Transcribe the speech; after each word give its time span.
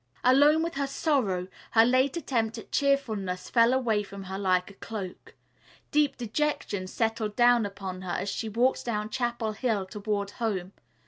Alone 0.23 0.63
with 0.63 0.73
her 0.77 0.87
sorrow, 0.87 1.47
her 1.73 1.85
late 1.85 2.17
attempt 2.17 2.57
at 2.57 2.71
cheerfulness 2.71 3.51
fell 3.51 3.71
away 3.71 4.01
from 4.01 4.23
her 4.23 4.39
like 4.39 4.71
a 4.71 4.73
cloak. 4.73 5.35
Deep 5.91 6.17
dejection 6.17 6.87
settled 6.87 7.35
down 7.35 7.67
upon 7.67 8.01
her 8.01 8.13
as 8.13 8.27
she 8.27 8.49
walked 8.49 8.83
down 8.83 9.11
Chapel 9.11 9.51
Hill 9.51 9.85
toward 9.85 10.31
home. 10.31 10.73